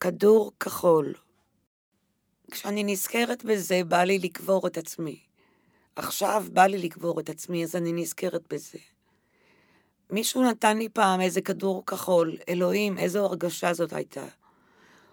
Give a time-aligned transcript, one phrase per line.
[0.00, 1.14] כדור כחול.
[2.50, 5.20] כשאני נזכרת בזה, בא לי לקבור את עצמי.
[5.96, 8.78] עכשיו בא לי לקבור את עצמי, אז אני נזכרת בזה.
[10.10, 14.24] מישהו נתן לי פעם איזה כדור כחול, אלוהים, איזו הרגשה זאת הייתה.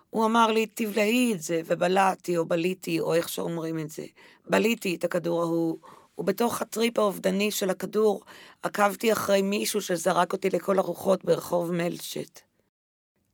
[0.09, 4.05] הוא אמר לי, תבלעי את זה, ובלעתי, או בליתי, או איך שאומרים את זה.
[4.50, 5.77] בליתי את הכדור ההוא,
[6.18, 8.21] ובתוך הטריפ האובדני של הכדור,
[8.63, 12.39] עקבתי אחרי מישהו שזרק אותי לכל הרוחות ברחוב מלצ'ט.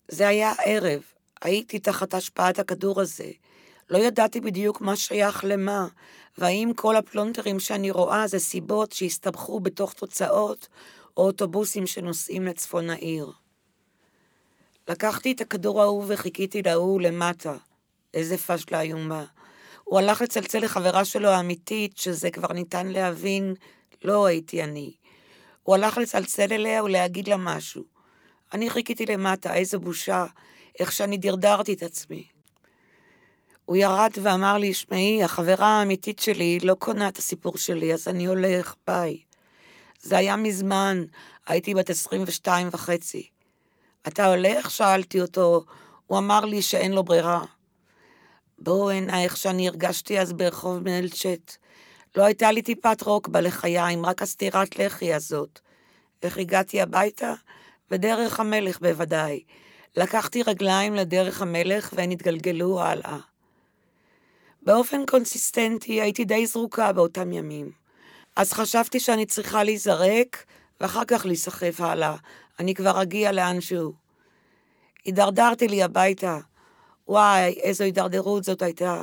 [0.07, 1.01] זה היה ערב,
[1.41, 3.31] הייתי תחת השפעת הכדור הזה.
[3.89, 5.87] לא ידעתי בדיוק מה שייך למה,
[6.37, 10.67] והאם כל הפלונטרים שאני רואה זה סיבות שהסתבכו בתוך תוצאות,
[11.17, 13.31] או אוטובוסים שנוסעים לצפון העיר.
[14.87, 17.57] לקחתי את הכדור ההוא וחיכיתי להוא למטה.
[18.13, 19.25] איזה פשלה איומה.
[19.83, 23.53] הוא הלך לצלצל לחברה שלו האמיתית, שזה כבר ניתן להבין,
[24.03, 24.93] לא הייתי אני.
[25.63, 27.98] הוא הלך לצלצל אליה ולהגיד לה משהו.
[28.53, 30.25] אני חיכיתי למטה, איזו בושה,
[30.79, 32.27] איך שאני דרדרתי את עצמי.
[33.65, 38.25] הוא ירד ואמר לי, שמעי, החברה האמיתית שלי לא קונה את הסיפור שלי, אז אני
[38.25, 39.17] הולך, ביי.
[40.01, 41.03] זה היה מזמן,
[41.47, 43.29] הייתי בת 22 וחצי.
[44.07, 44.71] אתה הולך?
[44.71, 45.65] שאלתי אותו.
[46.07, 47.45] הוא אמר לי שאין לו ברירה.
[48.59, 51.55] בואו הנה איך שאני הרגשתי אז ברחוב מנלצ'ט.
[52.15, 55.59] לא הייתה לי טיפת רוק בלחיים, רק הסטירת לחי הזאת.
[56.23, 57.33] איך הגעתי הביתה?
[57.89, 59.43] בדרך המלך בוודאי.
[59.97, 63.17] לקחתי רגליים לדרך המלך והן התגלגלו הלאה.
[64.61, 67.71] באופן קונסיסטנטי הייתי די זרוקה באותם ימים.
[68.35, 70.45] אז חשבתי שאני צריכה להיזרק,
[70.81, 72.15] ואחר כך להיסחף הלאה.
[72.59, 73.93] אני כבר אגיע לאנשהו.
[75.05, 76.37] הידרדרתי לי הביתה.
[77.07, 79.01] וואי, איזו הידרדרות זאת הייתה.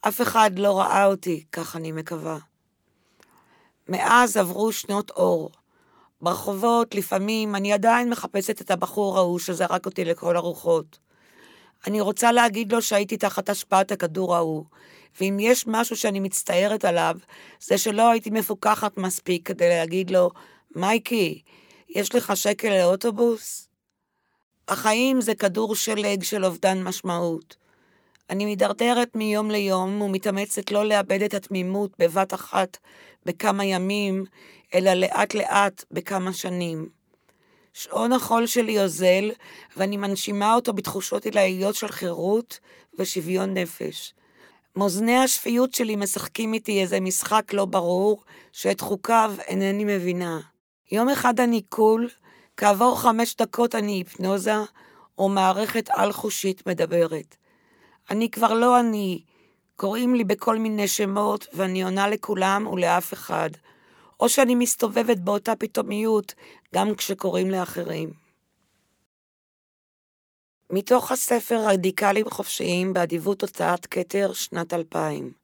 [0.00, 2.38] אף אחד לא ראה אותי, כך אני מקווה.
[3.88, 5.50] מאז עברו שנות אור.
[6.22, 10.98] ברחובות, לפעמים, אני עדיין מחפשת את הבחור ההוא שזרק אותי לכל הרוחות.
[11.86, 14.64] אני רוצה להגיד לו שהייתי תחת השפעת הכדור ההוא,
[15.20, 17.16] ואם יש משהו שאני מצטערת עליו,
[17.60, 20.30] זה שלא הייתי מפוקחת מספיק כדי להגיד לו,
[20.76, 21.42] מייקי,
[21.88, 23.68] יש לך שקל לאוטובוס?
[24.68, 27.61] החיים זה כדור שלג של אובדן משמעות.
[28.30, 32.76] אני מידרדרת מיום ליום ומתאמצת לא לאבד את התמימות בבת אחת
[33.26, 34.24] בכמה ימים,
[34.74, 36.88] אלא לאט לאט בכמה שנים.
[37.72, 39.30] שעון החול שלי אוזל,
[39.76, 42.58] ואני מנשימה אותו בתחושות עילאיות של חירות
[42.98, 44.14] ושוויון נפש.
[44.76, 48.22] מאזני השפיות שלי משחקים איתי איזה משחק לא ברור,
[48.52, 50.40] שאת חוקיו אינני מבינה.
[50.92, 52.08] יום אחד אני קול,
[52.56, 54.56] כעבור חמש דקות אני היפנוזה,
[55.18, 57.36] או מערכת על-חושית מדברת.
[58.10, 59.22] אני כבר לא אני,
[59.76, 63.50] קוראים לי בכל מיני שמות, ואני עונה לכולם ולאף אחד.
[64.20, 66.34] או שאני מסתובבת באותה פתאומיות
[66.74, 68.12] גם כשקוראים לאחרים.
[70.70, 75.41] מתוך הספר רדיקלים חופשיים באדיבות הוצאת כתר שנת 2000